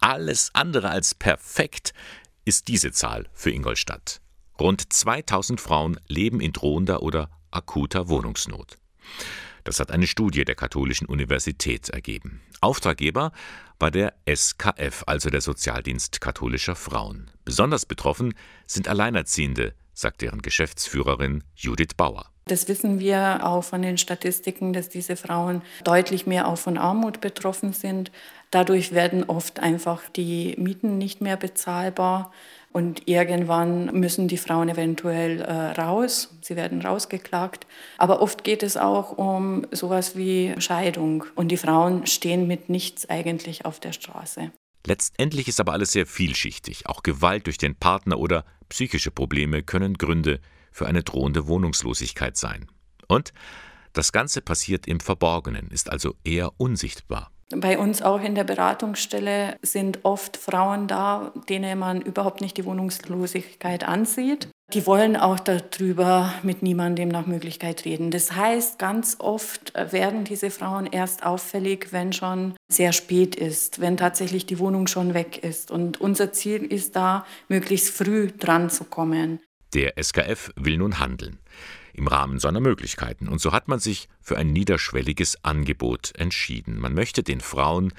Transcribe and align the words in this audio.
alles 0.00 0.50
andere 0.54 0.90
als 0.90 1.14
perfekt 1.14 1.92
ist 2.44 2.68
diese 2.68 2.92
Zahl 2.92 3.28
für 3.32 3.50
Ingolstadt. 3.50 4.20
Rund 4.58 4.92
2000 4.92 5.60
Frauen 5.60 6.00
leben 6.08 6.40
in 6.40 6.52
drohender 6.52 7.02
oder 7.02 7.30
akuter 7.50 8.08
Wohnungsnot. 8.08 8.78
Das 9.64 9.80
hat 9.80 9.90
eine 9.90 10.06
Studie 10.06 10.44
der 10.44 10.54
Katholischen 10.54 11.06
Universität 11.06 11.88
ergeben. 11.90 12.40
Auftraggeber 12.60 13.32
war 13.78 13.90
der 13.90 14.14
SKF, 14.26 15.04
also 15.06 15.30
der 15.30 15.40
Sozialdienst 15.40 16.20
katholischer 16.20 16.76
Frauen. 16.76 17.30
Besonders 17.44 17.86
betroffen 17.86 18.34
sind 18.66 18.88
Alleinerziehende, 18.88 19.74
sagt 19.94 20.22
deren 20.22 20.42
Geschäftsführerin 20.42 21.44
Judith 21.54 21.94
Bauer. 21.96 22.30
Das 22.50 22.66
wissen 22.66 22.98
wir 22.98 23.46
auch 23.46 23.62
von 23.62 23.80
den 23.80 23.96
Statistiken, 23.96 24.72
dass 24.72 24.88
diese 24.88 25.14
Frauen 25.14 25.62
deutlich 25.84 26.26
mehr 26.26 26.48
auch 26.48 26.58
von 26.58 26.78
Armut 26.78 27.20
betroffen 27.20 27.72
sind. 27.72 28.10
Dadurch 28.50 28.90
werden 28.92 29.22
oft 29.22 29.60
einfach 29.60 30.08
die 30.08 30.56
Mieten 30.58 30.98
nicht 30.98 31.20
mehr 31.20 31.36
bezahlbar. 31.36 32.32
Und 32.72 33.06
irgendwann 33.06 33.86
müssen 33.98 34.26
die 34.26 34.36
Frauen 34.36 34.68
eventuell 34.68 35.42
äh, 35.42 35.80
raus, 35.80 36.36
sie 36.40 36.56
werden 36.56 36.80
rausgeklagt. 36.82 37.68
Aber 37.98 38.20
oft 38.20 38.42
geht 38.42 38.64
es 38.64 38.76
auch 38.76 39.16
um 39.16 39.64
sowas 39.70 40.16
wie 40.16 40.54
Scheidung. 40.58 41.24
Und 41.36 41.48
die 41.48 41.56
Frauen 41.56 42.06
stehen 42.06 42.48
mit 42.48 42.68
nichts 42.68 43.08
eigentlich 43.08 43.64
auf 43.64 43.78
der 43.78 43.92
Straße. 43.92 44.50
Letztendlich 44.86 45.46
ist 45.46 45.60
aber 45.60 45.72
alles 45.72 45.92
sehr 45.92 46.06
vielschichtig. 46.06 46.88
Auch 46.88 47.04
Gewalt 47.04 47.46
durch 47.46 47.58
den 47.58 47.76
Partner 47.76 48.18
oder 48.18 48.44
psychische 48.68 49.12
Probleme 49.12 49.62
können 49.62 49.94
Gründe 49.94 50.40
für 50.70 50.86
eine 50.86 51.02
drohende 51.02 51.46
Wohnungslosigkeit 51.46 52.36
sein. 52.36 52.68
Und 53.08 53.32
das 53.92 54.12
Ganze 54.12 54.40
passiert 54.40 54.86
im 54.86 55.00
Verborgenen, 55.00 55.68
ist 55.70 55.90
also 55.90 56.14
eher 56.24 56.52
unsichtbar. 56.58 57.30
Bei 57.52 57.78
uns 57.78 58.00
auch 58.00 58.22
in 58.22 58.36
der 58.36 58.44
Beratungsstelle 58.44 59.56
sind 59.62 60.04
oft 60.04 60.36
Frauen 60.36 60.86
da, 60.86 61.32
denen 61.48 61.80
man 61.80 62.00
überhaupt 62.00 62.40
nicht 62.40 62.56
die 62.56 62.64
Wohnungslosigkeit 62.64 63.82
ansieht. 63.82 64.48
Die 64.72 64.86
wollen 64.86 65.16
auch 65.16 65.40
darüber 65.40 66.32
mit 66.44 66.62
niemandem 66.62 67.08
nach 67.08 67.26
Möglichkeit 67.26 67.84
reden. 67.84 68.12
Das 68.12 68.36
heißt, 68.36 68.78
ganz 68.78 69.16
oft 69.18 69.74
werden 69.74 70.22
diese 70.22 70.50
Frauen 70.50 70.86
erst 70.86 71.26
auffällig, 71.26 71.88
wenn 71.90 72.12
schon 72.12 72.54
sehr 72.70 72.92
spät 72.92 73.34
ist, 73.34 73.80
wenn 73.80 73.96
tatsächlich 73.96 74.46
die 74.46 74.60
Wohnung 74.60 74.86
schon 74.86 75.12
weg 75.12 75.42
ist. 75.42 75.72
Und 75.72 76.00
unser 76.00 76.32
Ziel 76.32 76.62
ist 76.62 76.94
da, 76.94 77.26
möglichst 77.48 77.90
früh 77.90 78.30
dran 78.30 78.70
zu 78.70 78.84
kommen. 78.84 79.40
Der 79.74 79.94
SKF 80.02 80.52
will 80.56 80.78
nun 80.78 80.98
handeln, 80.98 81.38
im 81.92 82.08
Rahmen 82.08 82.38
seiner 82.38 82.60
Möglichkeiten. 82.60 83.28
Und 83.28 83.40
so 83.40 83.52
hat 83.52 83.68
man 83.68 83.78
sich 83.78 84.08
für 84.20 84.36
ein 84.36 84.52
niederschwelliges 84.52 85.44
Angebot 85.44 86.12
entschieden. 86.16 86.78
Man 86.78 86.94
möchte 86.94 87.22
den 87.22 87.40
Frauen 87.40 87.92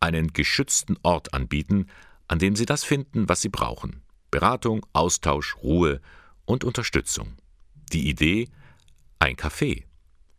einen 0.00 0.32
geschützten 0.32 0.96
Ort 1.02 1.34
anbieten, 1.34 1.86
an 2.28 2.38
dem 2.38 2.56
sie 2.56 2.66
das 2.66 2.84
finden, 2.84 3.28
was 3.28 3.42
sie 3.42 3.48
brauchen. 3.48 4.02
Beratung, 4.30 4.86
Austausch, 4.92 5.56
Ruhe 5.62 6.00
und 6.44 6.64
Unterstützung. 6.64 7.36
Die 7.92 8.08
Idee? 8.08 8.48
Ein 9.18 9.36
Café. 9.36 9.84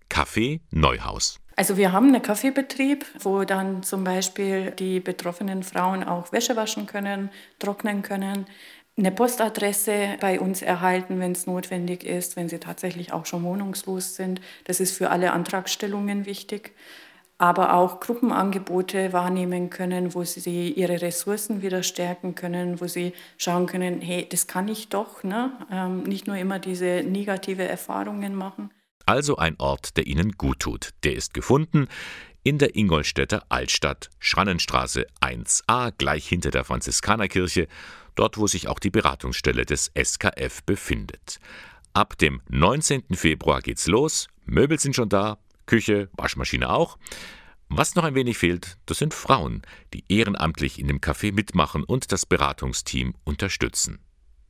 Café 0.10 0.62
Neuhaus. 0.72 1.40
Also 1.56 1.76
wir 1.76 1.92
haben 1.92 2.08
einen 2.08 2.22
Kaffeebetrieb, 2.22 3.06
wo 3.20 3.44
dann 3.44 3.84
zum 3.84 4.06
Beispiel 4.06 4.72
die 4.72 5.02
betroffenen 5.02 5.62
Frauen 5.62 6.06
auch 6.06 6.32
Wäsche 6.32 6.56
waschen 6.56 6.86
können, 6.86 7.30
trocknen 7.60 8.02
können 8.02 8.46
eine 9.00 9.12
Postadresse 9.12 10.18
bei 10.20 10.40
uns 10.40 10.62
erhalten, 10.62 11.20
wenn 11.20 11.32
es 11.32 11.48
notwendig 11.48 12.04
ist, 12.04 12.36
wenn 12.36 12.50
sie 12.50 12.60
tatsächlich 12.60 13.14
auch 13.14 13.26
schon 13.26 13.44
wohnungslos 13.44 14.16
sind. 14.16 14.42
Das 14.66 14.80
ist 14.80 14.96
für 14.96 15.10
alle 15.10 15.32
Antragstellungen 15.32 16.26
wichtig. 16.26 16.76
Aber 17.38 17.74
auch 17.74 18.02
Gruppenangebote 18.02 19.14
wahrnehmen 19.14 19.70
können, 19.70 20.14
wo 20.14 20.26
sie 20.26 20.72
ihre 20.74 21.02
Ressourcen 21.02 21.62
wieder 21.62 21.84
stärken 21.84 22.36
können, 22.36 22.82
wo 22.82 22.88
sie 22.88 23.14
schauen 23.38 23.66
können, 23.66 24.02
hey, 24.02 24.28
das 24.30 24.46
kann 24.46 24.68
ich 24.68 24.90
doch, 24.90 25.24
ne? 25.24 25.54
Ähm, 25.72 26.04
nicht 26.04 26.28
nur 26.28 26.36
immer 26.36 26.60
diese 26.60 27.02
negative 27.08 27.64
Erfahrungen 27.64 28.36
machen. 28.36 28.72
Also 29.06 29.38
ein 29.38 29.56
Ort, 29.58 29.96
der 29.96 30.06
Ihnen 30.06 30.34
gut 30.34 30.60
tut. 30.60 30.90
Der 31.04 31.14
ist 31.14 31.34
gefunden 31.34 31.88
in 32.44 32.58
der 32.58 32.76
Ingolstädter 32.76 33.44
Altstadt, 33.50 34.10
Schrannenstraße 34.20 35.06
1a, 35.22 35.94
gleich 35.98 36.28
hinter 36.28 36.52
der 36.52 36.64
Franziskanerkirche 36.64 37.68
dort 38.20 38.38
wo 38.38 38.48
sich 38.48 38.68
auch 38.68 38.80
die 38.80 38.90
Beratungsstelle 38.90 39.66
des 39.66 39.92
SKF 39.96 40.64
befindet. 40.66 41.40
Ab 41.94 42.18
dem 42.18 42.42
19. 42.50 43.04
Februar 43.14 43.62
geht's 43.62 43.88
los, 43.88 44.28
Möbel 44.46 44.78
sind 44.78 44.94
schon 44.94 45.08
da, 45.08 45.38
Küche, 45.66 46.10
Waschmaschine 46.18 46.70
auch. 46.70 46.98
Was 47.70 47.96
noch 47.96 48.04
ein 48.04 48.16
wenig 48.16 48.38
fehlt, 48.38 48.78
das 48.88 48.98
sind 48.98 49.14
Frauen, 49.14 49.62
die 49.94 50.04
ehrenamtlich 50.10 50.80
in 50.80 50.88
dem 50.88 51.00
Café 51.00 51.32
mitmachen 51.32 51.86
und 51.86 52.12
das 52.12 52.26
Beratungsteam 52.26 53.16
unterstützen. 53.24 54.00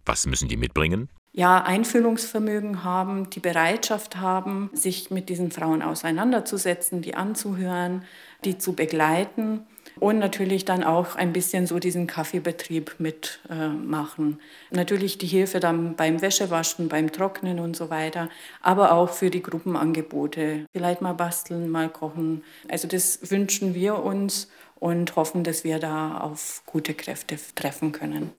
Was 0.06 0.26
müssen 0.26 0.48
die 0.48 0.58
mitbringen? 0.58 1.10
Ja, 1.32 1.64
Einfühlungsvermögen 1.64 2.84
haben, 2.84 3.30
die 3.30 3.40
Bereitschaft 3.40 4.18
haben, 4.18 4.72
sich 4.74 5.12
mit 5.12 5.30
diesen 5.30 5.52
Frauen 5.52 5.84
auseinanderzusetzen, 5.84 7.02
die 7.02 7.14
anzuhören, 7.14 8.04
die 8.44 8.58
zu 8.58 8.74
begleiten 8.74 9.68
und 10.00 10.18
natürlich 10.18 10.66
dann 10.66 10.84
auch 10.84 11.16
ein 11.16 11.32
bisschen 11.32 11.68
so 11.68 11.78
diesen 11.78 12.08
Kaffeebetrieb 12.08 12.96
mitmachen. 12.98 14.40
Natürlich 14.72 15.18
die 15.18 15.28
Hilfe 15.28 15.60
dann 15.60 15.96
beim 15.96 16.22
Wäschewaschen, 16.22 16.90
beim 16.90 17.12
Trocknen 17.12 17.60
und 17.60 17.76
so 17.76 17.90
weiter, 17.92 18.30
aber 18.62 18.94
auch 18.94 19.10
für 19.10 19.30
die 19.30 19.44
Gruppenangebote. 19.44 20.66
Vielleicht 20.72 21.02
mal 21.02 21.14
basteln, 21.14 21.70
mal 21.70 21.90
kochen. 21.90 22.44
Also 22.70 22.88
das 22.88 23.30
wünschen 23.30 23.76
wir 23.76 24.00
uns 24.00 24.50
und 24.80 25.16
hoffen, 25.16 25.44
dass 25.44 25.64
wir 25.64 25.80
da 25.80 26.18
auf 26.18 26.64
gute 26.66 26.94
Kräfte 26.94 27.38
treffen 27.56 27.92
können. 27.92 28.32